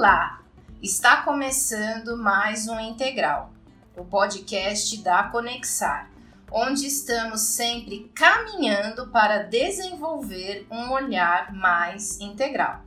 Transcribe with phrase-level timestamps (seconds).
[0.00, 0.40] Olá!
[0.82, 3.52] Está começando mais um Integral,
[3.94, 6.10] o podcast da Conexar,
[6.50, 12.80] onde estamos sempre caminhando para desenvolver um olhar mais integral.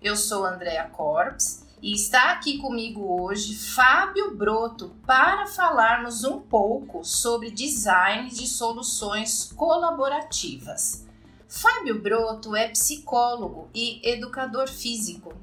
[0.00, 7.02] Eu sou Andrea Corps e está aqui comigo hoje Fábio Broto para falarmos um pouco
[7.02, 11.04] sobre design de soluções colaborativas.
[11.48, 15.34] Fábio Broto é psicólogo e educador físico,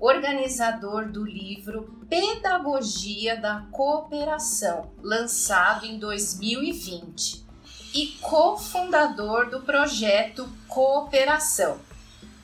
[0.00, 7.44] organizador do livro Pedagogia da Cooperação, lançado em 2020,
[7.94, 11.76] e cofundador do projeto Cooperação.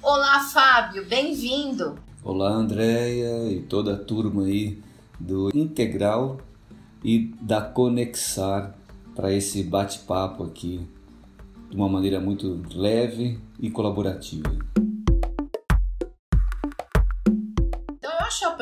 [0.03, 1.99] Olá, Fábio, bem-vindo!
[2.23, 4.83] Olá, Andréia e toda a turma aí
[5.19, 6.39] do Integral
[7.03, 8.75] e da Conexar
[9.15, 10.87] para esse bate-papo aqui
[11.71, 14.59] de uma maneira muito leve e colaborativa.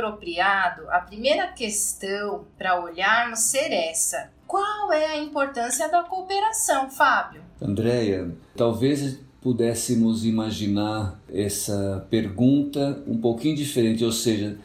[0.04, 4.30] Apropriado a primeira questão para olharmos ser essa.
[4.46, 7.40] Qual é a importância da cooperação, Fábio?
[7.60, 14.58] Andréia, talvez pudéssemos imaginar essa pergunta um pouquinho diferente, ou seja,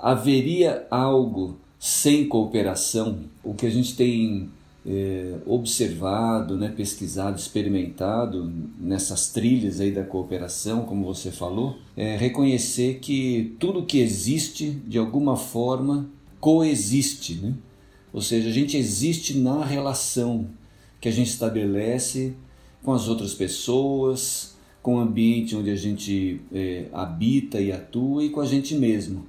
[0.00, 3.20] haveria algo sem cooperação?
[3.44, 4.50] O que a gente tem
[4.86, 13.00] é, observado, né, pesquisado, experimentado nessas trilhas aí da cooperação, como você falou, é reconhecer
[13.00, 17.34] que tudo que existe, de alguma forma, coexiste.
[17.34, 17.54] Né?
[18.12, 20.46] Ou seja, a gente existe na relação
[21.00, 22.34] que a gente estabelece
[22.84, 28.30] com as outras pessoas, com o ambiente onde a gente é, habita e atua e
[28.30, 29.26] com a gente mesmo.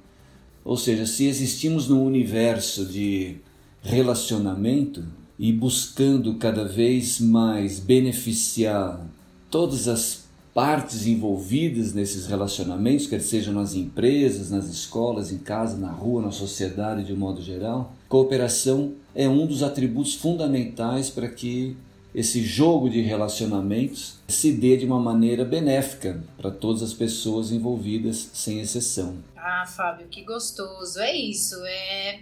[0.64, 3.36] Ou seja, se existimos num universo de
[3.82, 5.04] relacionamento,
[5.38, 9.06] e buscando cada vez mais beneficiar
[9.50, 15.92] todas as partes envolvidas nesses relacionamentos, quer seja nas empresas, nas escolas, em casa, na
[15.92, 21.76] rua, na sociedade de um modo geral, cooperação é um dos atributos fundamentais para que
[22.12, 28.30] esse jogo de relacionamentos se dê de uma maneira benéfica para todas as pessoas envolvidas,
[28.32, 29.18] sem exceção.
[29.36, 30.98] Ah, Fábio, que gostoso.
[30.98, 32.20] É isso, é,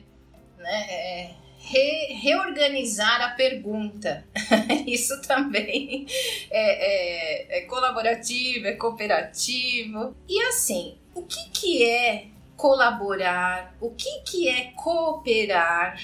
[0.58, 4.24] né, é re, reorganizar a pergunta.
[4.86, 6.06] Isso também
[6.50, 10.16] é, é, é, colaborativo, é cooperativo.
[10.28, 13.74] E assim, o que, que é colaborar?
[13.80, 16.00] O que, que é cooperar?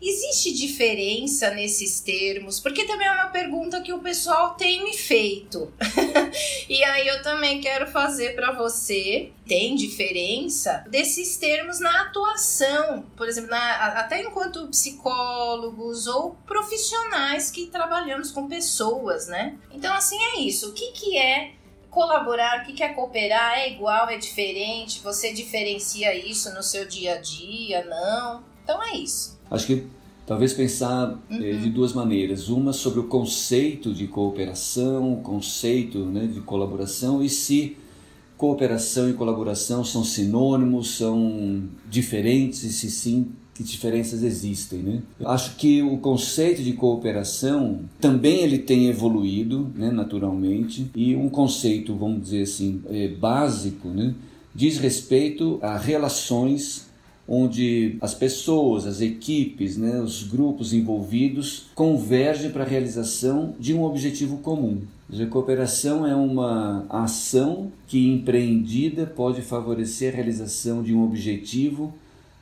[0.00, 2.60] Existe diferença nesses termos?
[2.60, 5.72] Porque também é uma pergunta que o pessoal tem me feito.
[6.68, 9.32] e aí eu também quero fazer para você.
[9.46, 17.66] Tem diferença desses termos na atuação, por exemplo, na, até enquanto psicólogos ou profissionais que
[17.66, 19.56] trabalhamos com pessoas, né?
[19.70, 20.70] Então, assim é isso.
[20.70, 21.52] O que, que é
[21.96, 27.14] colaborar, o que é cooperar, é igual, é diferente, você diferencia isso no seu dia
[27.14, 28.44] a dia, não.
[28.66, 29.38] Então é isso.
[29.48, 29.84] Acho que
[30.26, 31.60] talvez pensar eh, uhum.
[31.60, 32.48] de duas maneiras.
[32.48, 37.76] Uma sobre o conceito de cooperação, o conceito né, de colaboração e se
[38.36, 45.02] cooperação e colaboração são sinônimos, são diferentes e se sim, que diferenças existem, né?
[45.24, 51.94] Acho que o conceito de cooperação também ele tem evoluído, né, naturalmente, e um conceito,
[51.94, 54.14] vamos dizer assim, é, básico, né,
[54.54, 56.85] diz respeito a relações
[57.28, 63.82] onde as pessoas, as equipes, né, os grupos envolvidos convergem para a realização de um
[63.82, 64.82] objetivo comum.
[65.12, 71.92] A cooperação é uma ação que, empreendida, pode favorecer a realização de um objetivo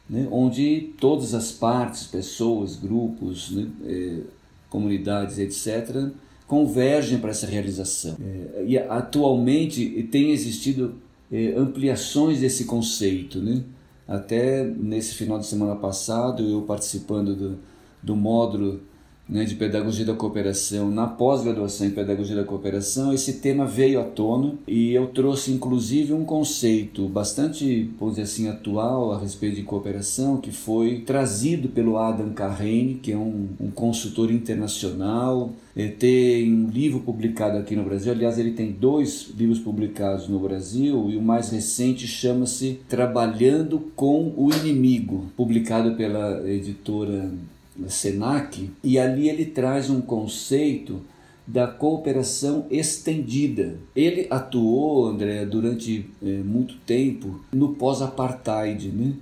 [0.09, 4.21] né, onde todas as partes, pessoas, grupos, né, eh,
[4.69, 6.11] comunidades, etc.,
[6.47, 8.17] convergem para essa realização.
[8.21, 10.95] É, e atualmente tem existido
[11.33, 13.63] é, ampliações desse conceito, né?
[14.07, 17.59] Até nesse final de semana passado, eu participando do,
[18.03, 18.81] do módulo
[19.29, 24.05] né, de Pedagogia da Cooperação na pós-graduação em Pedagogia da Cooperação, esse tema veio à
[24.05, 29.63] tona e eu trouxe inclusive um conceito bastante, vamos dizer assim, atual a respeito de
[29.63, 36.53] cooperação, que foi trazido pelo Adam Carrene, que é um, um consultor internacional, ele tem
[36.53, 38.13] um livro publicado aqui no Brasil.
[38.13, 44.33] Aliás, ele tem dois livros publicados no Brasil e o mais recente chama-se Trabalhando com
[44.37, 47.29] o Inimigo, publicado pela editora
[47.89, 48.71] Senac.
[48.83, 51.01] E ali ele traz um conceito
[51.47, 53.77] da cooperação estendida.
[53.95, 59.15] Ele atuou, André, durante é, muito tempo no pós-apartheid, né?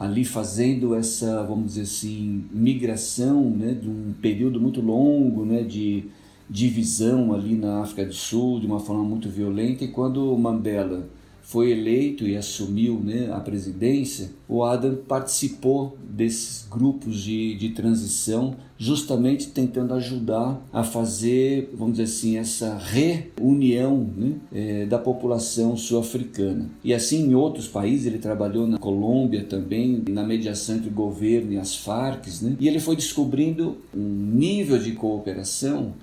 [0.00, 6.04] ali fazendo essa, vamos dizer assim, migração né, de um período muito longo né, de
[6.48, 11.06] divisão ali na África do Sul, de uma forma muito violenta, e quando Mandela
[11.50, 18.54] foi eleito e assumiu né, a presidência, o Adam participou desses grupos de, de transição,
[18.78, 26.70] justamente tentando ajudar a fazer, vamos dizer assim, essa reunião né, é, da população sul-africana.
[26.84, 31.52] E assim em outros países, ele trabalhou na Colômbia também, na mediação entre o governo
[31.52, 35.94] e as Farc, né, e ele foi descobrindo um nível de cooperação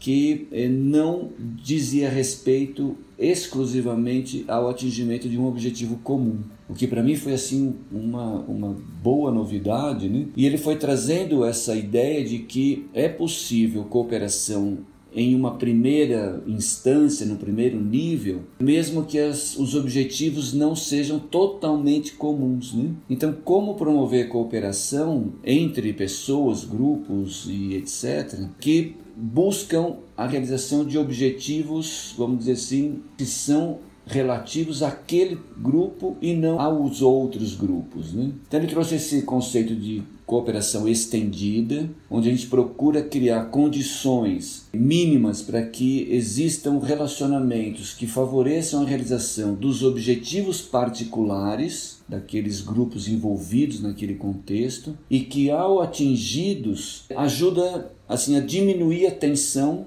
[0.00, 1.28] que eh, não
[1.62, 6.38] dizia respeito exclusivamente ao atingimento de um objetivo comum.
[6.68, 10.26] O que para mim foi assim uma, uma boa novidade, né?
[10.34, 14.78] E ele foi trazendo essa ideia de que é possível cooperação
[15.12, 22.12] em uma primeira instância, no primeiro nível, mesmo que as, os objetivos não sejam totalmente
[22.12, 22.72] comuns.
[22.72, 22.90] Né?
[23.08, 32.14] Então, como promover cooperação entre pessoas, grupos e etc., que buscam a realização de objetivos,
[32.16, 38.12] vamos dizer assim, que são relativos àquele grupo e não aos outros grupos.
[38.12, 38.32] Né?
[38.48, 45.42] Então ele trouxe esse conceito de cooperação estendida, onde a gente procura criar condições mínimas
[45.42, 54.14] para que existam relacionamentos que favoreçam a realização dos objetivos particulares daqueles grupos envolvidos naquele
[54.14, 59.84] contexto e que ao atingidos ajuda assim a diminuir a tensão,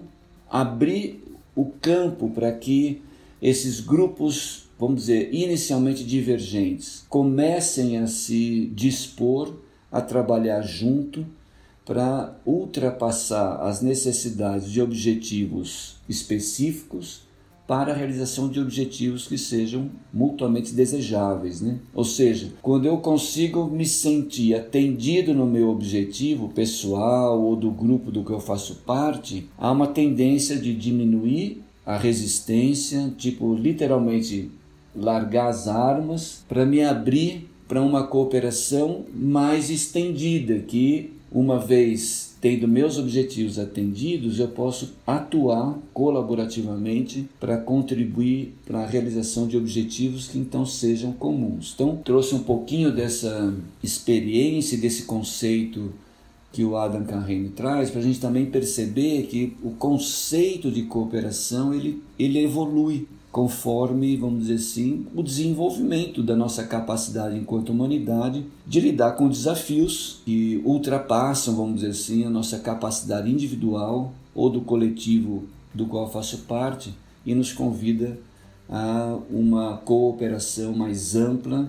[0.51, 1.23] abrir
[1.55, 3.01] o campo para que
[3.41, 9.62] esses grupos, vamos dizer, inicialmente divergentes, comecem a se dispor
[9.93, 11.23] a trabalhar junto
[11.85, 17.21] para ultrapassar as necessidades de objetivos específicos
[17.67, 21.79] para a realização de objetivos que sejam mutuamente desejáveis, né?
[21.93, 28.11] Ou seja, quando eu consigo me sentir atendido no meu objetivo pessoal ou do grupo
[28.11, 34.51] do que eu faço parte, há uma tendência de diminuir a resistência, tipo literalmente
[34.95, 42.67] largar as armas para me abrir para uma cooperação mais estendida, que uma vez tendo
[42.67, 50.37] meus objetivos atendidos, eu posso atuar colaborativamente para contribuir para a realização de objetivos que
[50.37, 51.71] então sejam comuns.
[51.73, 55.93] Então, trouxe um pouquinho dessa experiência, desse conceito
[56.51, 61.73] que o Adam Carrene traz, para a gente também perceber que o conceito de cooperação
[61.73, 68.79] ele, ele evolui conforme, vamos dizer assim, o desenvolvimento da nossa capacidade enquanto humanidade de
[68.79, 75.45] lidar com desafios que ultrapassam, vamos dizer assim, a nossa capacidade individual ou do coletivo
[75.73, 76.93] do qual faço parte
[77.25, 78.19] e nos convida
[78.69, 81.67] a uma cooperação mais ampla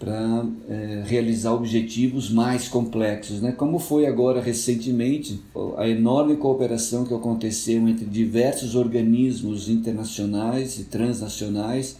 [0.00, 3.52] para é, realizar objetivos mais complexos, né?
[3.52, 5.42] Como foi agora recentemente
[5.76, 11.98] a enorme cooperação que aconteceu entre diversos organismos internacionais e transnacionais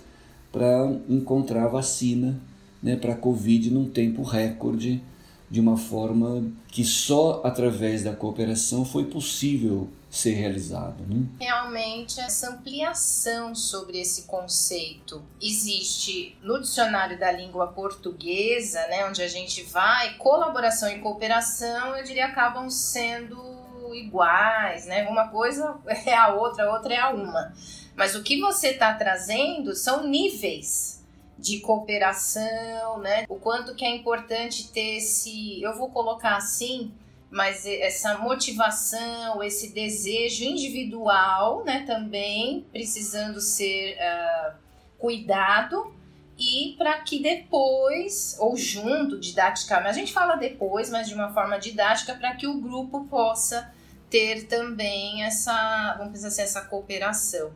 [0.51, 2.41] para encontrar vacina,
[2.83, 5.03] né, para a Covid num tempo recorde,
[5.51, 11.05] de uma forma que só através da cooperação foi possível ser realizado.
[11.07, 11.25] Né?
[11.41, 19.29] Realmente, essa ampliação sobre esse conceito existe no dicionário da língua portuguesa, né, onde a
[19.29, 23.61] gente vai, colaboração e cooperação, eu diria, acabam sendo
[23.95, 25.09] iguais, né?
[25.09, 25.77] Uma coisa
[26.07, 27.53] é a outra, a outra é a uma.
[27.97, 31.05] Mas o que você está trazendo são níveis
[31.39, 33.25] de cooperação, né?
[33.29, 36.93] O quanto que é importante ter esse, eu vou colocar assim,
[37.31, 44.55] mas essa motivação, esse desejo individual, né, também precisando ser uh,
[44.99, 45.95] cuidado
[46.37, 51.59] e para que depois, ou junto, didaticamente, a gente fala depois, mas de uma forma
[51.59, 53.73] didática, para que o grupo possa
[54.09, 57.53] ter também essa, vamos pensar assim, essa cooperação.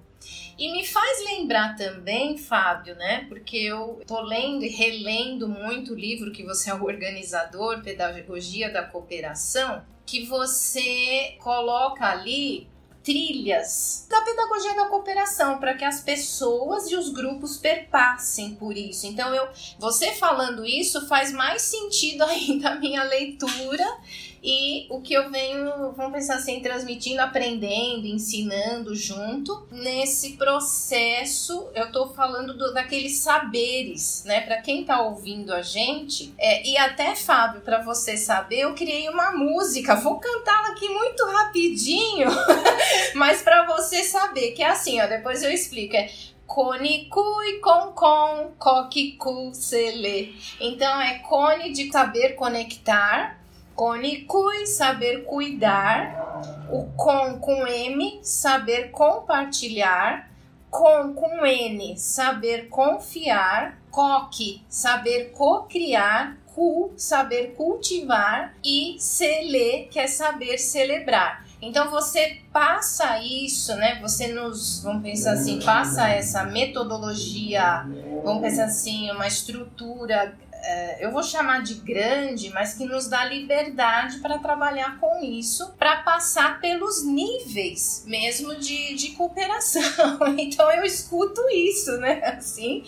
[0.56, 3.26] E me faz lembrar também, Fábio, né?
[3.28, 8.70] Porque eu tô lendo e relendo muito o livro que você é o organizador, Pedagogia
[8.70, 12.68] da Cooperação, que você coloca ali
[13.04, 19.06] trilhas da pedagogia da cooperação para que as pessoas e os grupos perpassem por isso.
[19.06, 19.46] Então eu,
[19.78, 23.86] você falando isso faz mais sentido ainda a minha leitura
[24.46, 31.70] e o que eu venho, vamos pensar assim, transmitindo, aprendendo, ensinando junto nesse processo.
[31.74, 34.42] Eu tô falando do, daqueles saberes, né?
[34.42, 39.08] Para quem tá ouvindo a gente, é, e até Fábio, para você saber, eu criei
[39.08, 39.94] uma música.
[39.94, 42.28] Vou cantá-la aqui muito rapidinho,
[43.16, 45.06] mas para você saber que é assim, ó.
[45.06, 45.96] Depois eu explico.
[45.96, 46.10] É
[46.46, 50.36] Cone, cui, com, com, coque, cu, sele.
[50.60, 53.40] Então é cone de saber conectar,
[53.74, 56.42] Conicui, saber cuidar.
[56.70, 60.30] O com com M, saber compartilhar.
[60.74, 70.08] com, com N, saber confiar, COC, saber co-criar, CU, saber cultivar e CELE, que é
[70.08, 71.44] saber celebrar.
[71.62, 74.00] Então você passa isso, né?
[74.02, 77.86] Você nos, vamos pensar assim, passa essa metodologia,
[78.24, 80.36] vamos pensar assim, uma estrutura
[81.00, 86.02] eu vou chamar de grande, mas que nos dá liberdade para trabalhar com isso, para
[86.02, 89.84] passar pelos níveis mesmo de, de cooperação.
[90.38, 92.20] Então eu escuto isso, né?
[92.24, 92.82] Assim,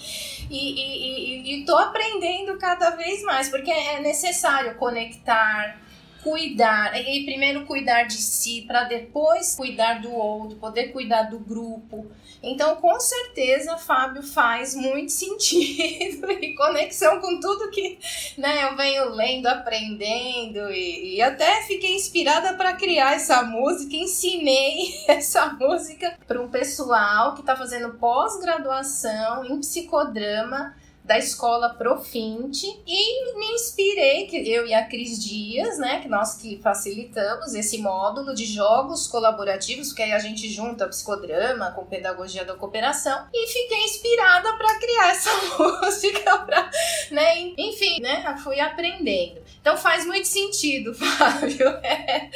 [0.50, 5.78] e estou aprendendo cada vez mais, porque é necessário conectar
[6.26, 12.04] cuidar, e primeiro cuidar de si, para depois cuidar do outro, poder cuidar do grupo.
[12.42, 18.00] Então, com certeza, Fábio faz muito sentido e conexão com tudo que
[18.36, 23.94] né, eu venho lendo, aprendendo e, e até fiquei inspirada para criar essa música.
[23.94, 30.74] Ensinei essa música para um pessoal que está fazendo pós-graduação em psicodrama
[31.06, 36.34] da escola Profinte e me inspirei, que eu e a Cris Dias, né, que nós
[36.34, 42.44] que facilitamos esse módulo de jogos colaborativos, que aí a gente junta psicodrama com pedagogia
[42.44, 46.70] da cooperação e fiquei inspirada para criar essa música, pra,
[47.12, 49.40] né, enfim, né, fui aprendendo.
[49.60, 52.30] Então faz muito sentido, Fábio, é,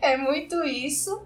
[0.00, 1.24] é muito isso.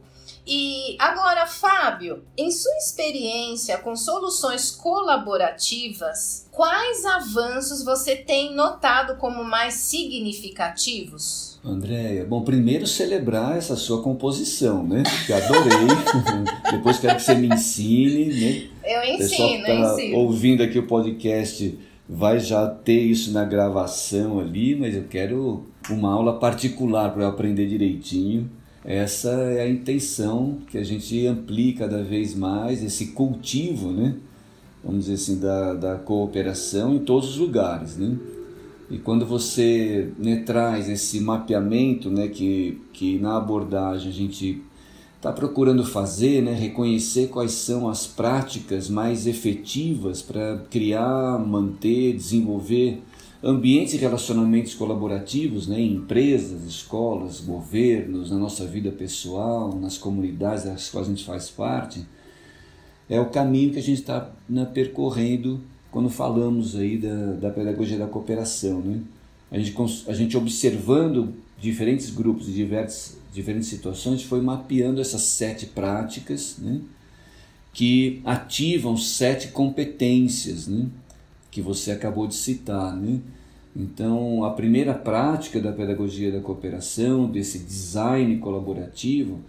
[0.53, 9.45] E agora, Fábio, em sua experiência com soluções colaborativas, quais avanços você tem notado como
[9.45, 11.61] mais significativos?
[11.65, 15.05] Andréia, bom, primeiro celebrar essa sua composição, né?
[15.25, 15.87] Que adorei.
[16.73, 18.69] Depois quero que você me ensine, né?
[18.83, 20.19] Eu ensino, tá eu ensino.
[20.19, 21.79] Ouvindo aqui o podcast
[22.09, 27.29] vai já ter isso na gravação ali, mas eu quero uma aula particular para eu
[27.29, 28.51] aprender direitinho
[28.85, 34.17] essa é a intenção que a gente amplie cada vez mais, esse cultivo, né?
[34.83, 37.97] vamos dizer assim, da, da cooperação em todos os lugares.
[37.97, 38.17] Né?
[38.91, 44.63] E quando você né, traz esse mapeamento né, que, que na abordagem a gente
[45.17, 53.03] está procurando fazer, né, reconhecer quais são as práticas mais efetivas para criar, manter, desenvolver
[53.43, 60.65] ambientes e relacionamentos colaborativos né, em empresas, escolas, governos, na nossa vida pessoal, nas comunidades
[60.65, 62.05] das quais a gente faz parte,
[63.09, 67.99] é o caminho que a gente está né, percorrendo quando falamos aí da, da pedagogia
[67.99, 68.81] da cooperação.
[68.81, 69.01] Né?
[69.51, 69.75] A, gente,
[70.07, 76.81] a gente observando diferentes grupos e diversas, diferentes situações foi mapeando essas sete práticas né,
[77.73, 80.69] que ativam sete competências.
[80.69, 80.87] Né?
[81.51, 82.97] Que você acabou de citar.
[82.97, 83.21] Né?
[83.75, 89.41] Então, a primeira prática da pedagogia da cooperação, desse design colaborativo,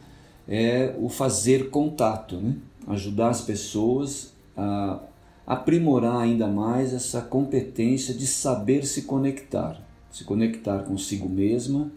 [0.48, 2.56] é o fazer contato, né?
[2.88, 5.00] ajudar as pessoas a
[5.46, 9.82] aprimorar ainda mais essa competência de saber se conectar,
[10.12, 11.92] se conectar consigo mesma,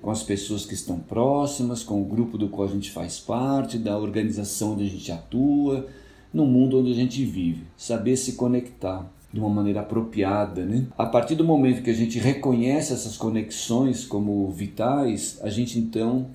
[0.00, 3.78] com as pessoas que estão próximas, com o grupo do qual a gente faz parte,
[3.78, 5.86] da organização onde a gente atua,
[6.32, 10.64] no mundo onde a gente vive, saber se conectar de uma maneira apropriada.
[10.64, 10.86] Né?
[10.98, 16.26] A partir do momento que a gente reconhece essas conexões como vitais, a gente então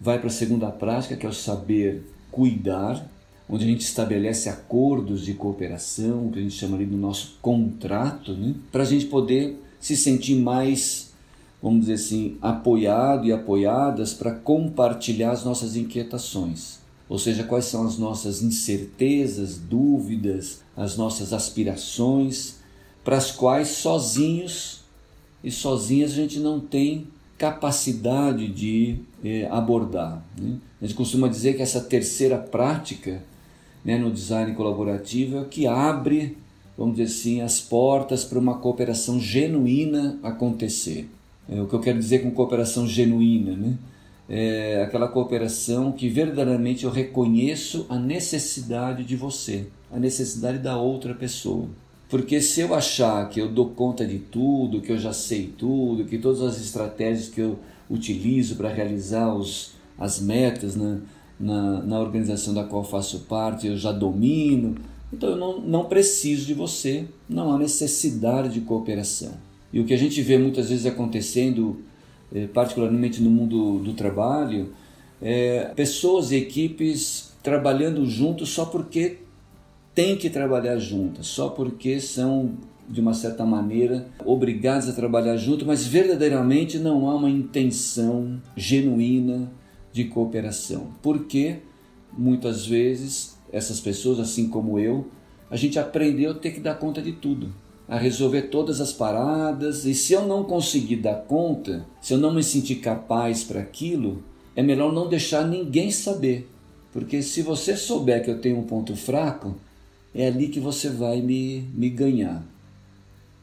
[0.00, 3.10] vai para a segunda prática, que é o saber cuidar,
[3.48, 8.32] onde a gente estabelece acordos de cooperação, que a gente chama ali do nosso contrato,
[8.32, 8.54] né?
[8.70, 11.12] para a gente poder se sentir mais,
[11.62, 16.78] vamos dizer assim, apoiado e apoiadas para compartilhar as nossas inquietações.
[17.06, 22.56] Ou seja, quais são as nossas incertezas, dúvidas, as nossas aspirações,
[23.04, 24.82] para as quais sozinhos
[25.42, 30.24] e sozinhas a gente não tem capacidade de eh, abordar.
[30.40, 30.56] Né?
[30.80, 33.22] A gente costuma dizer que essa terceira prática
[33.84, 36.38] né, no design colaborativo é o que abre,
[36.78, 41.10] vamos dizer assim, as portas para uma cooperação genuína acontecer.
[41.48, 43.76] É o que eu quero dizer com cooperação genuína, né?
[44.28, 51.14] É aquela cooperação que verdadeiramente eu reconheço a necessidade de você a necessidade da outra
[51.14, 51.68] pessoa.
[52.08, 56.04] Porque se eu achar que eu dou conta de tudo, que eu já sei tudo,
[56.04, 60.98] que todas as estratégias que eu utilizo para realizar os, as metas na,
[61.38, 64.74] na, na, organização da qual faço parte eu já domino,
[65.12, 69.32] então eu não, não preciso de você, não há necessidade de cooperação.
[69.72, 71.80] E o que a gente vê muitas vezes acontecendo,
[72.52, 74.72] particularmente no mundo do trabalho,
[75.20, 79.18] é pessoas e equipes trabalhando juntos só porque
[79.94, 82.54] têm que trabalhar juntas, só porque são,
[82.88, 89.52] de uma certa maneira, obrigadas a trabalhar junto, mas verdadeiramente não há uma intenção genuína
[89.92, 90.88] de cooperação.
[91.00, 91.60] Por quê?
[92.16, 95.08] muitas vezes essas pessoas, assim como eu,
[95.50, 97.52] a gente aprendeu a ter que dar conta de tudo,
[97.88, 102.32] a resolver todas as paradas, e se eu não conseguir dar conta, se eu não
[102.32, 104.22] me sentir capaz para aquilo,
[104.56, 106.48] é melhor não deixar ninguém saber.
[106.92, 109.56] Porque se você souber que eu tenho um ponto fraco,
[110.14, 112.42] é ali que você vai me, me ganhar.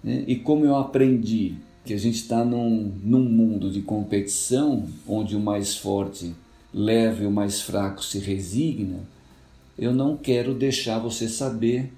[0.04, 0.24] Né?
[0.26, 1.56] E como eu aprendi
[1.86, 6.34] que a gente está num, num mundo de competição, onde o mais forte
[6.74, 9.00] leva e o mais fraco se resigna,
[9.78, 11.92] eu não quero deixar você saber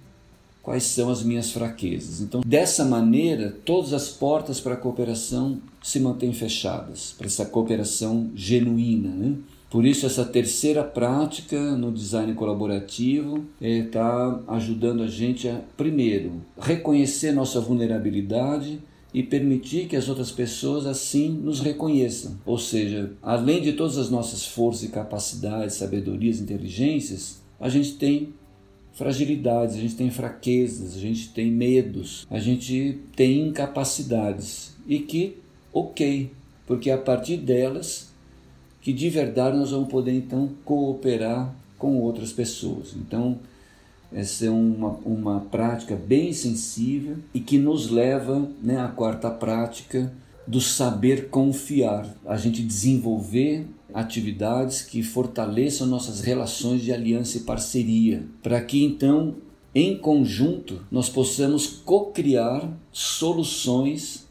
[0.63, 2.21] quais são as minhas fraquezas.
[2.21, 8.31] Então, dessa maneira, todas as portas para a cooperação se mantêm fechadas, para essa cooperação
[8.33, 9.09] genuína.
[9.09, 9.35] Né?
[9.69, 16.41] Por isso, essa terceira prática no design colaborativo está é, ajudando a gente a, primeiro,
[16.57, 18.79] reconhecer nossa vulnerabilidade
[19.13, 22.39] e permitir que as outras pessoas assim nos reconheçam.
[22.45, 28.33] Ou seja, além de todas as nossas forças e capacidades, sabedorias, inteligências, a gente tem
[28.93, 35.37] fragilidades, a gente tem fraquezas, a gente tem medos, a gente tem incapacidades e que,
[35.73, 36.31] ok,
[36.65, 38.11] porque é a partir delas
[38.81, 42.93] que de verdade nós vamos poder então cooperar com outras pessoas.
[42.95, 43.39] Então,
[44.11, 50.13] essa é uma, uma prática bem sensível e que nos leva né, à quarta prática
[50.45, 58.23] do saber confiar, a gente desenvolver atividades que fortaleçam nossas relações de aliança e parceria,
[58.41, 59.35] para que então,
[59.73, 64.23] em conjunto, nós possamos co-criar soluções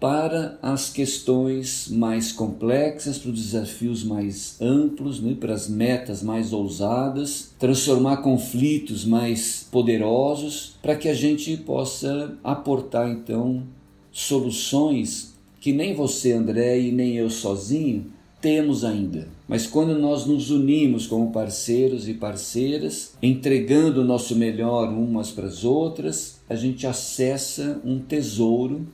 [0.00, 6.52] para as questões mais complexas, para os desafios mais amplos, né, para as metas mais
[6.52, 13.64] ousadas, transformar conflitos mais poderosos, para que a gente possa aportar então
[14.12, 18.06] soluções que nem você, André, e nem eu sozinho
[18.40, 19.28] temos ainda.
[19.46, 25.46] Mas quando nós nos unimos como parceiros e parceiras, entregando o nosso melhor umas para
[25.46, 28.86] as outras, a gente acessa um tesouro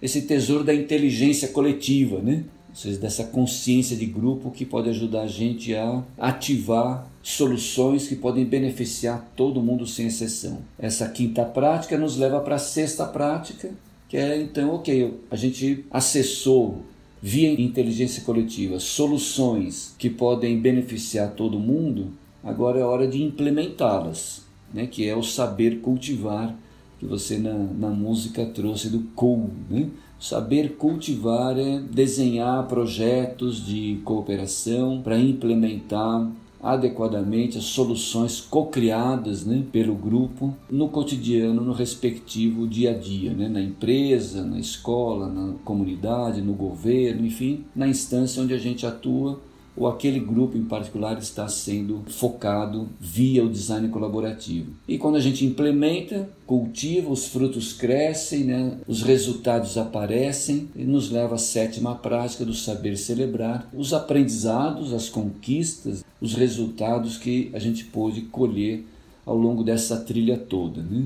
[0.00, 2.44] esse tesouro da inteligência coletiva, né?
[2.68, 8.14] Ou seja, dessa consciência de grupo que pode ajudar a gente a ativar soluções que
[8.14, 10.58] podem beneficiar todo mundo sem exceção.
[10.78, 13.70] Essa quinta prática nos leva para a sexta prática,
[14.08, 16.82] que é então, ok, a gente acessou
[17.20, 24.86] via inteligência coletiva soluções que podem beneficiar todo mundo, agora é hora de implementá-las, né?
[24.86, 26.56] que é o saber cultivar
[26.98, 29.88] que você na, na música trouxe do cool, né?
[30.18, 36.28] Saber cultivar é desenhar projetos de cooperação para implementar
[36.62, 43.48] adequadamente as soluções co-criadas né, pelo grupo no cotidiano, no respectivo dia a dia, né,
[43.48, 49.40] na empresa, na escola, na comunidade, no governo, enfim, na instância onde a gente atua
[49.78, 54.72] ou aquele grupo em particular está sendo focado via o design colaborativo.
[54.88, 58.78] E quando a gente implementa, cultiva, os frutos crescem, né?
[58.88, 65.08] os resultados aparecem e nos leva à sétima prática do saber celebrar os aprendizados, as
[65.08, 68.84] conquistas, os resultados que a gente pôde colher
[69.24, 70.82] ao longo dessa trilha toda.
[70.82, 71.04] Né?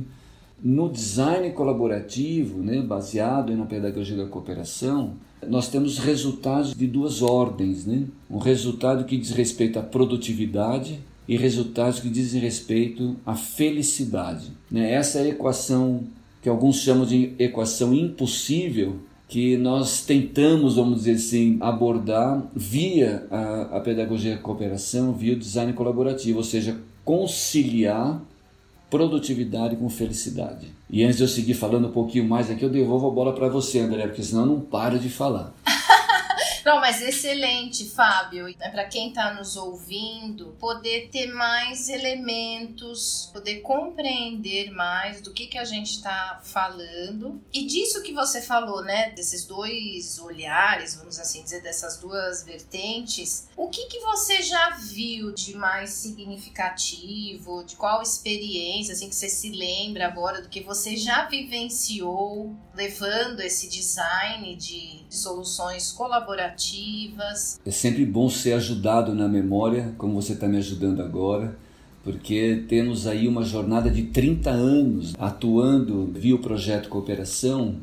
[0.65, 5.15] No design colaborativo, né, baseado na pedagogia da cooperação,
[5.49, 7.85] nós temos resultados de duas ordens.
[7.85, 8.05] Né?
[8.31, 14.53] Um resultado que diz respeito à produtividade e resultados que dizem respeito à felicidade.
[14.71, 14.93] Né?
[14.93, 16.05] Essa é a equação
[16.41, 18.97] que alguns chamam de equação impossível,
[19.29, 25.39] que nós tentamos, vamos dizer assim, abordar via a, a pedagogia da cooperação, via o
[25.39, 28.21] design colaborativo, ou seja, conciliar
[28.93, 30.67] produtividade com felicidade.
[30.91, 33.49] E antes de eu seguir falando um pouquinho mais aqui, eu devolvo a bola para
[33.49, 35.55] você, André, porque senão eu não paro de falar.
[36.65, 38.55] Não, mas excelente, Fábio.
[38.61, 45.47] É para quem está nos ouvindo poder ter mais elementos, poder compreender mais do que,
[45.47, 47.43] que a gente está falando.
[47.53, 49.11] E disso que você falou, né?
[49.11, 55.33] Desses dois olhares, vamos assim dizer, dessas duas vertentes, o que, que você já viu
[55.33, 57.65] de mais significativo?
[57.65, 63.41] De qual experiência, assim, que você se lembra agora do que você já vivenciou, levando
[63.41, 66.52] esse design de, soluções colaborativas?
[67.65, 71.57] É sempre bom ser ajudado na memória, como você está me ajudando agora,
[72.03, 77.77] porque temos aí uma jornada de 30 anos atuando via o projeto Cooperação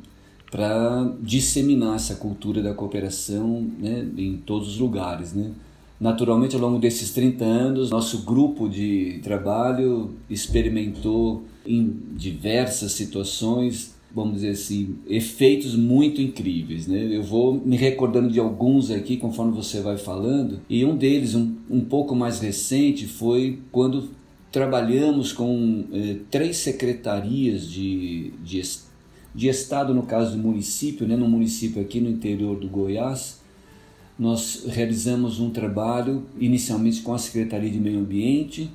[0.51, 5.34] para disseminar essa cultura da cooperação né, em todos os lugares.
[5.34, 5.51] Né?
[5.99, 14.36] Naturalmente, ao longo desses 30 anos, nosso grupo de trabalho experimentou em diversas situações vamos
[14.36, 16.88] dizer assim, efeitos muito incríveis.
[16.88, 17.10] Né?
[17.12, 21.56] Eu vou me recordando de alguns aqui conforme você vai falando, e um deles, um,
[21.69, 24.10] um pouco mais recente, foi quando
[24.52, 28.62] trabalhamos com eh, três secretarias de, de,
[29.36, 31.15] de Estado, no caso do município, né?
[31.15, 33.39] no município aqui no interior do Goiás.
[34.17, 38.69] Nós realizamos um trabalho inicialmente com a Secretaria de Meio Ambiente,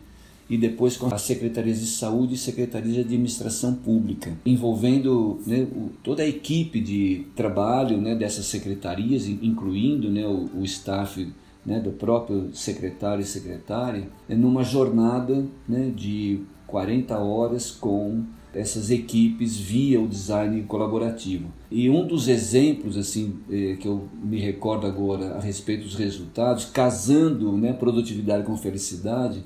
[0.49, 5.91] e depois com as secretarias de saúde e secretarias de administração pública, envolvendo né, o,
[6.03, 11.27] toda a equipe de trabalho né, dessas secretarias, incluindo né, o, o staff
[11.65, 18.91] né, do próprio secretário e secretária, é numa jornada né, de 40 horas com essas
[18.91, 21.49] equipes via o design colaborativo.
[21.71, 26.65] E um dos exemplos assim eh, que eu me recordo agora a respeito dos resultados,
[26.67, 29.43] casando né, produtividade com felicidade,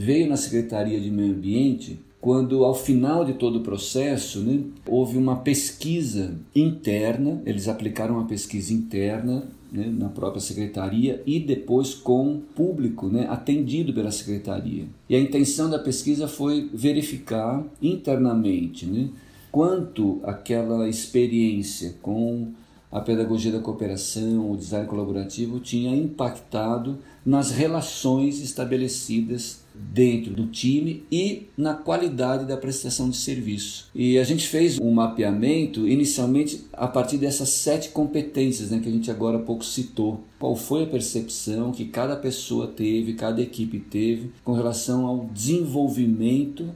[0.00, 5.18] veio na Secretaria de Meio Ambiente quando, ao final de todo o processo, né, houve
[5.18, 12.40] uma pesquisa interna, eles aplicaram uma pesquisa interna né, na própria secretaria e depois com
[12.54, 14.86] público né, atendido pela secretaria.
[15.06, 19.10] E a intenção da pesquisa foi verificar internamente né,
[19.52, 22.48] quanto aquela experiência com
[22.90, 31.04] a pedagogia da cooperação, o design colaborativo tinha impactado nas relações estabelecidas dentro do time
[31.10, 33.88] e na qualidade da prestação de serviço.
[33.94, 38.92] E a gente fez um mapeamento inicialmente a partir dessas sete competências né, que a
[38.92, 40.20] gente agora há pouco citou.
[40.38, 46.68] Qual foi a percepção que cada pessoa teve, cada equipe teve com relação ao desenvolvimento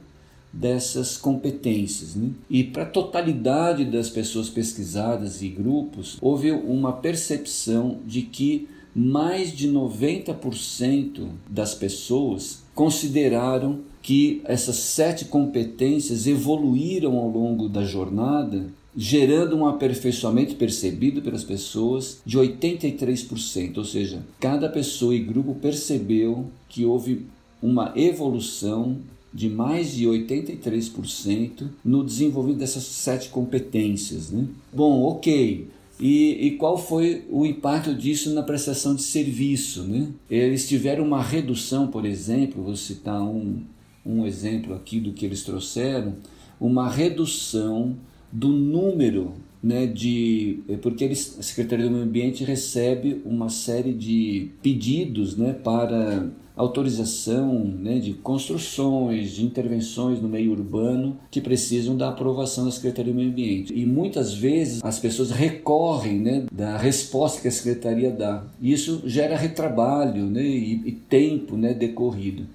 [0.55, 2.15] dessas competências.
[2.15, 2.29] Né?
[2.49, 9.51] E para a totalidade das pessoas pesquisadas e grupos, houve uma percepção de que mais
[9.51, 19.57] de 90% das pessoas consideraram que essas sete competências evoluíram ao longo da jornada, gerando
[19.57, 26.85] um aperfeiçoamento percebido pelas pessoas de 83%, ou seja, cada pessoa e grupo percebeu que
[26.85, 27.25] houve
[27.61, 28.97] uma evolução
[29.33, 34.31] de mais de 83% no desenvolvimento dessas sete competências.
[34.31, 34.45] Né?
[34.71, 35.67] Bom, ok.
[35.99, 39.83] E, e, qual foi o impacto disso na prestação de serviço?
[39.83, 40.09] Né?
[40.29, 43.61] Eles tiveram uma redução, por exemplo, vou citar um,
[44.05, 46.15] um exemplo aqui do que eles trouxeram,
[46.59, 47.95] uma redução
[48.31, 54.51] do número né, de porque eles, a Secretaria do Meio Ambiente recebe uma série de
[54.61, 62.09] pedidos né, para autorização né, de construções, de intervenções no meio urbano que precisam da
[62.09, 63.73] aprovação da Secretaria do Meio Ambiente.
[63.73, 68.45] E muitas vezes as pessoas recorrem né, da resposta que a Secretaria dá.
[68.61, 72.47] Isso gera retrabalho né, e, e tempo né, decorrido.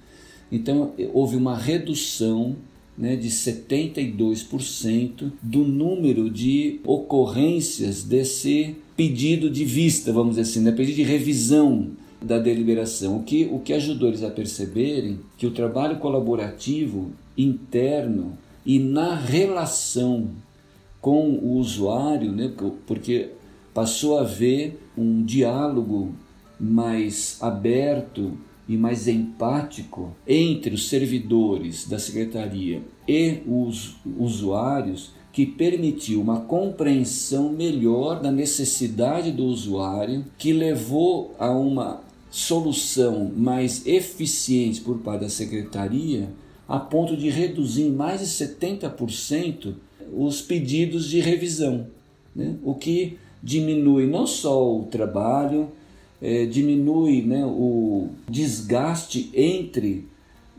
[0.51, 2.55] Então houve uma redução
[2.97, 10.71] né, de 72% do número de ocorrências desse pedido de vista, vamos dizer assim, né,
[10.71, 15.51] pedido de revisão da deliberação, o que, o que ajudou eles a perceberem que o
[15.51, 20.29] trabalho colaborativo interno e na relação
[20.99, 22.51] com o usuário, né,
[22.85, 23.29] porque
[23.73, 26.13] passou a haver um diálogo
[26.59, 28.37] mais aberto
[28.71, 37.51] e mais empático entre os servidores da secretaria e os usuários, que permitiu uma compreensão
[37.51, 45.29] melhor da necessidade do usuário, que levou a uma solução mais eficiente por parte da
[45.29, 46.29] secretaria,
[46.65, 49.73] a ponto de reduzir em mais de 70%
[50.13, 51.87] os pedidos de revisão,
[52.33, 52.55] né?
[52.63, 55.69] o que diminui não só o trabalho,
[56.21, 60.05] é, diminui né, o desgaste entre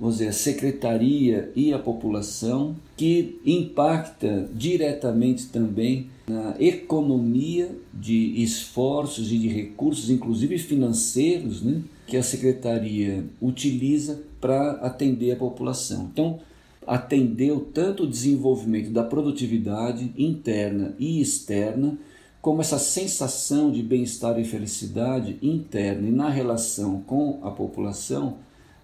[0.02, 9.30] vamos dizer, a secretaria e a população, que impacta diretamente também na economia de esforços
[9.30, 16.10] e de recursos, inclusive financeiros, né, que a secretaria utiliza para atender a população.
[16.12, 16.40] Então,
[16.84, 21.96] atendeu tanto o desenvolvimento da produtividade interna e externa,
[22.42, 28.38] como essa sensação de bem-estar e felicidade interna e na relação com a população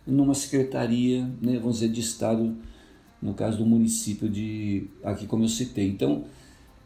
[0.07, 2.55] numa secretaria, né, vamos dizer, de Estado,
[3.21, 5.89] no caso do município de aqui como eu citei.
[5.89, 6.25] Então,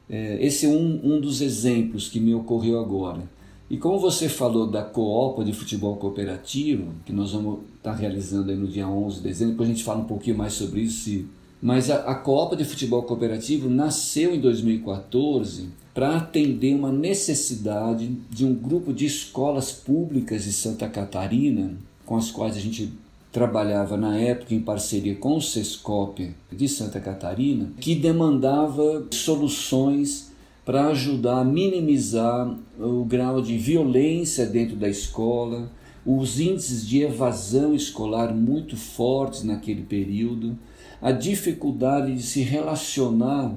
[0.08, 3.22] é, esse é um, um dos exemplos que me ocorreu agora.
[3.68, 8.56] E como você falou da Coopa de Futebol Cooperativo, que nós vamos estar realizando aí
[8.56, 11.28] no dia 11 de dezembro, depois a gente fala um pouquinho mais sobre isso, se...
[11.62, 18.44] mas a, a Coopa de Futebol Cooperativo nasceu em 2014 para atender uma necessidade de
[18.44, 22.92] um grupo de escolas públicas de Santa Catarina, com as quais a gente
[23.30, 30.32] trabalhava na época em parceria com o Sescop de Santa Catarina, que demandava soluções
[30.64, 35.70] para ajudar a minimizar o grau de violência dentro da escola,
[36.04, 40.58] os índices de evasão escolar muito fortes naquele período,
[41.02, 43.54] a dificuldade de se relacionar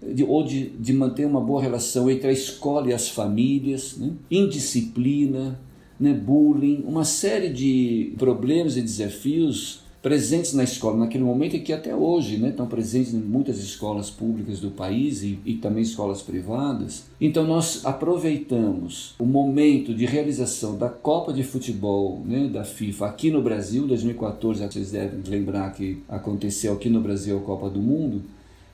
[0.00, 4.12] de, ou de, de manter uma boa relação entre a escola e as famílias, né?
[4.30, 5.60] indisciplina,
[5.98, 6.12] né?
[6.12, 11.92] bullying, uma série de problemas e desafios presentes na escola naquele momento e que até
[11.92, 17.06] hoje né, estão presentes em muitas escolas públicas do país e, e, também escolas privadas.
[17.20, 23.32] Então nós aproveitamos o momento de realização da Copa de Futebol né, da FIFA aqui
[23.32, 28.22] no Brasil, 2014, vocês devem lembrar que aconteceu aqui no Brasil a Copa do Mundo,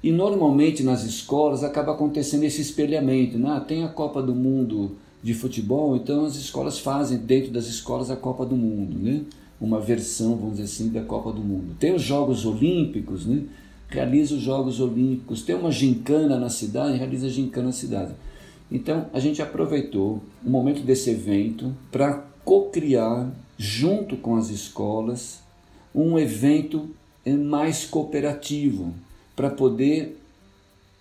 [0.02, 3.38] e normalmente nas escolas acaba acontecendo esse espelhamento.
[3.38, 3.48] Né?
[3.50, 8.10] Ah, tem a Copa do Mundo de futebol, então as escolas fazem dentro das escolas
[8.10, 9.22] a Copa do Mundo, né?
[9.62, 11.76] Uma versão, vamos dizer assim, da Copa do Mundo.
[11.78, 13.44] Tem os Jogos Olímpicos, né?
[13.88, 15.42] realiza os Jogos Olímpicos.
[15.42, 18.12] Tem uma gincana na cidade, realiza a gincana na cidade.
[18.70, 25.40] Então a gente aproveitou o momento desse evento para co-criar, junto com as escolas,
[25.94, 26.90] um evento
[27.24, 28.92] mais cooperativo,
[29.36, 30.18] para poder,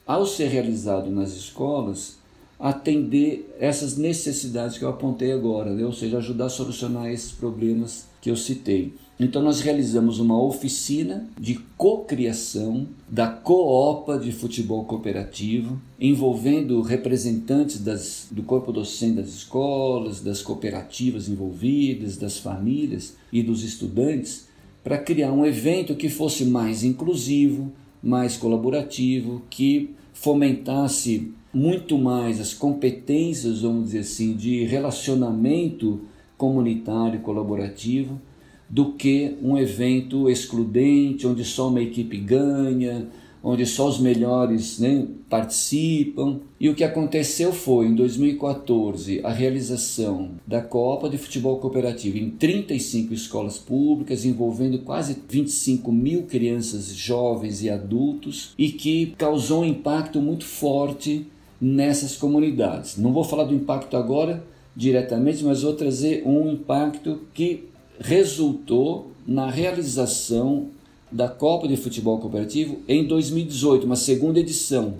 [0.05, 2.19] ao ser realizado nas escolas,
[2.59, 5.83] atender essas necessidades que eu apontei agora, né?
[5.83, 8.93] ou seja, ajudar a solucionar esses problemas que eu citei.
[9.19, 18.27] Então nós realizamos uma oficina de cocriação da Coopa de Futebol Cooperativo, envolvendo representantes das,
[18.31, 24.47] do corpo docente das escolas, das cooperativas envolvidas, das famílias e dos estudantes,
[24.83, 32.53] para criar um evento que fosse mais inclusivo, mais colaborativo, que fomentasse muito mais as
[32.53, 36.01] competências, vamos dizer assim, de relacionamento
[36.41, 38.19] comunitário colaborativo
[38.67, 43.07] do que um evento excludente, onde só uma equipe ganha,
[43.43, 46.39] onde só os melhores né, participam.
[46.59, 52.31] E o que aconteceu foi, em 2014, a realização da Copa de Futebol Cooperativo em
[52.31, 59.65] 35 escolas públicas, envolvendo quase 25 mil crianças, jovens e adultos, e que causou um
[59.65, 61.27] impacto muito forte
[61.59, 62.97] nessas comunidades.
[62.97, 64.43] Não vou falar do impacto agora
[64.75, 70.69] diretamente, mas vou trazer um impacto que resultou na realização
[71.11, 74.95] da Copa de Futebol Cooperativo em 2018, uma segunda edição,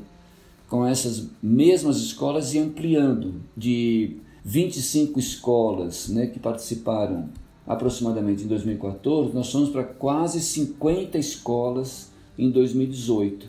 [0.67, 7.29] com essas mesmas escolas e ampliando de 25 escolas né, que participaram
[7.65, 13.47] aproximadamente em 2014, nós fomos para quase 50 escolas em 2018.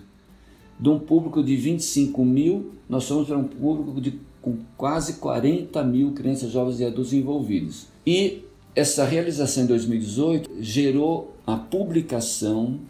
[0.79, 5.83] De um público de 25 mil, nós fomos para um público de com quase 40
[5.85, 7.87] mil crianças, jovens e adultos envolvidos.
[8.05, 8.43] E
[8.75, 12.81] essa realização em 2018 gerou a publicação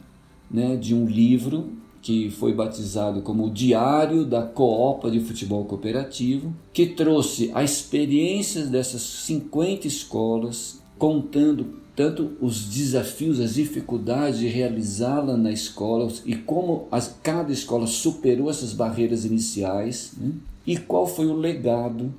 [0.50, 6.52] né, de um livro que foi batizado como o Diário da Coopa de Futebol Cooperativo,
[6.72, 15.36] que trouxe a experiência dessas 50 escolas, contando tanto os desafios, as dificuldades de realizá-la
[15.36, 20.32] na escola e como as, cada escola superou essas barreiras iniciais, né?
[20.66, 22.12] E qual foi o legado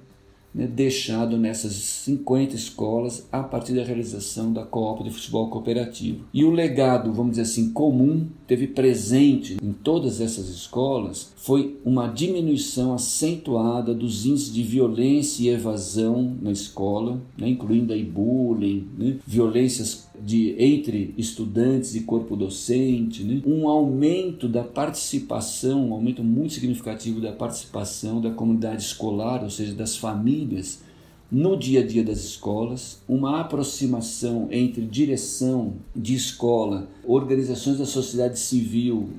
[0.53, 6.25] né, deixado nessas 50 escolas a partir da realização da Copa de Futebol Cooperativo.
[6.34, 12.08] E o legado, vamos dizer assim, comum, teve presente em todas essas escolas, foi uma
[12.08, 19.15] diminuição acentuada dos índices de violência e evasão na escola, né, incluindo aí bullying, né,
[19.25, 23.41] violências de, entre estudantes e corpo docente, né?
[23.45, 29.73] um aumento da participação, um aumento muito significativo da participação da comunidade escolar, ou seja,
[29.73, 30.81] das famílias,
[31.29, 38.39] no dia a dia das escolas, uma aproximação entre direção de escola, organizações da sociedade
[38.39, 39.09] civil,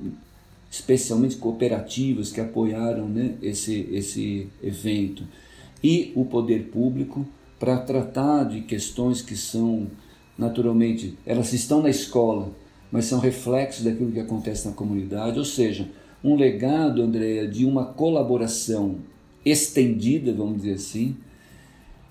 [0.71, 5.23] especialmente cooperativas que apoiaram né, esse, esse evento,
[5.83, 7.27] e o poder público
[7.59, 9.87] para tratar de questões que são
[10.37, 12.51] naturalmente, elas estão na escola,
[12.91, 15.89] mas são reflexos daquilo que acontece na comunidade, ou seja,
[16.23, 18.97] um legado, Andréa, de uma colaboração
[19.45, 21.15] estendida, vamos dizer assim,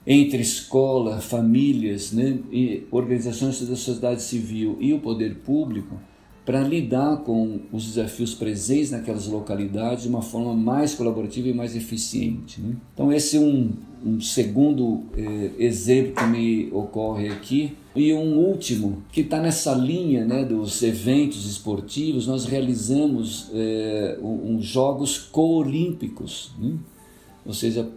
[0.07, 5.99] entre escola, famílias, né, e organizações da sociedade civil e o poder público,
[6.45, 11.75] para lidar com os desafios presentes naquelas localidades de uma forma mais colaborativa e mais
[11.75, 12.61] eficiente.
[12.61, 12.77] Né?
[12.93, 13.73] Então, esse é um,
[14.05, 17.75] um segundo eh, exemplo que me ocorre aqui.
[17.95, 24.57] E um último, que está nessa linha né, dos eventos esportivos, nós realizamos eh, um,
[24.57, 26.77] um Jogos Coolímpicos, né?
[27.47, 27.89] ou seja,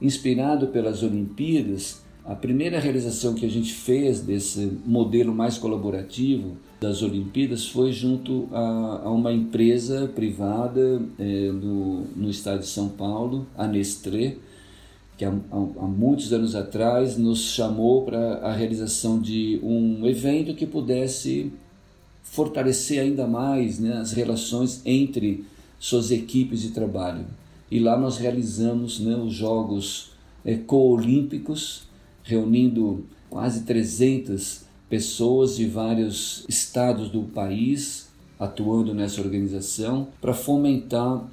[0.00, 7.02] inspirado pelas Olimpíadas, A primeira realização que a gente fez desse modelo mais colaborativo das
[7.02, 13.44] Olimpíadas foi junto a, a uma empresa privada é, no, no estado de São Paulo,
[13.56, 14.36] a Nestlé,
[15.22, 20.66] que há, há, muitos anos atrás nos chamou para a realização de um evento que
[20.66, 21.52] pudesse
[22.24, 25.44] fortalecer ainda mais né, as relações entre
[25.78, 27.24] suas equipes de trabalho.
[27.70, 30.10] E lá nós realizamos né, os Jogos
[30.44, 31.84] é, Coolímpicos,
[32.24, 38.08] reunindo quase 300 pessoas de vários estados do país
[38.40, 41.24] atuando nessa organização para fomentar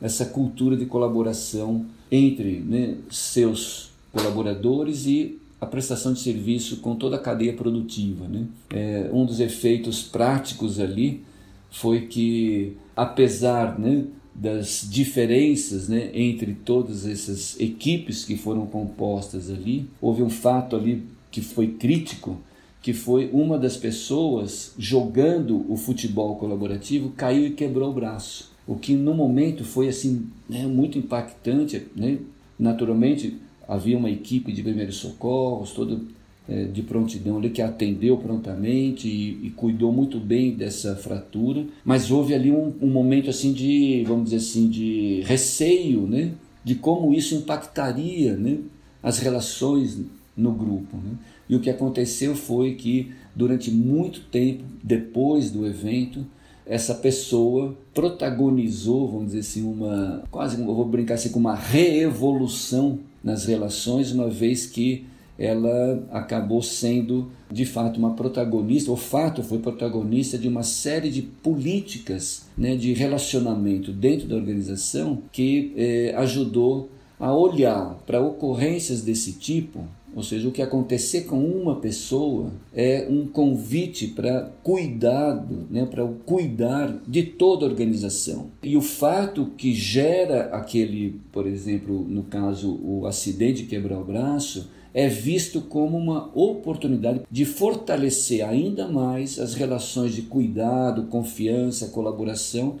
[0.00, 7.16] essa cultura de colaboração entre né, seus colaboradores e a prestação de serviço com toda
[7.16, 8.26] a cadeia produtiva.
[8.28, 8.46] Né?
[8.70, 11.22] É, um dos efeitos práticos ali
[11.70, 19.88] foi que, apesar né, das diferenças né, entre todas essas equipes que foram compostas ali.
[20.00, 22.38] Houve um fato ali que foi crítico,
[22.82, 28.54] que foi uma das pessoas jogando o futebol colaborativo caiu e quebrou o braço.
[28.66, 31.86] O que no momento foi assim né, muito impactante.
[31.94, 32.18] Né?
[32.58, 33.36] Naturalmente
[33.68, 36.06] havia uma equipe de primeiros socorros, todo
[36.48, 42.10] é, de prontidão ali que atendeu prontamente e, e, cuidou muito bem dessa fratura, mas
[42.10, 47.12] houve ali um, um, momento assim de, vamos dizer assim, de receio, né, de como
[47.12, 48.58] isso impactaria, né,
[49.02, 50.00] as relações
[50.36, 51.16] no grupo, né?
[51.48, 56.26] E o que aconteceu foi que durante muito tempo depois do evento
[56.66, 63.46] essa pessoa protagonizou, vamos dizer assim, uma quase, vou brincar assim, com uma reevolução nas
[63.46, 65.04] relações, uma vez que
[65.38, 71.22] ela acabou sendo de fato uma protagonista, o fato foi protagonista de uma série de
[71.22, 76.88] políticas né, de relacionamento dentro da organização que eh, ajudou
[77.20, 79.84] a olhar para ocorrências desse tipo,
[80.16, 86.06] ou seja, o que acontecer com uma pessoa é um convite para cuidado, né, para
[86.24, 88.46] cuidar de toda a organização.
[88.62, 94.04] E o fato que gera aquele, por exemplo, no caso, o acidente de quebrar o
[94.04, 101.88] braço, é visto como uma oportunidade de fortalecer ainda mais as relações de cuidado, confiança,
[101.88, 102.78] colaboração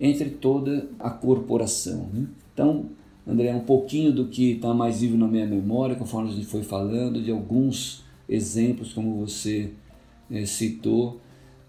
[0.00, 2.08] entre toda a corporação.
[2.14, 2.26] Né?
[2.54, 2.86] Então,
[3.28, 6.62] André, um pouquinho do que está mais vivo na minha memória, conforme a gente foi
[6.62, 9.70] falando, de alguns exemplos, como você
[10.30, 11.20] é, citou,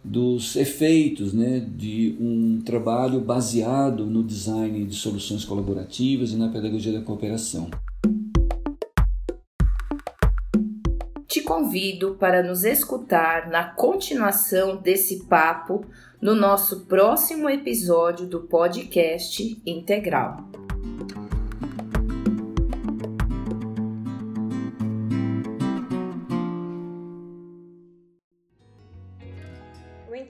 [0.02, 6.94] dos efeitos né, de um trabalho baseado no design de soluções colaborativas e na pedagogia
[6.94, 7.70] da cooperação.
[11.28, 15.86] te convido para nos escutar na continuação desse papo
[16.20, 20.59] no nosso próximo episódio do podcast Integral.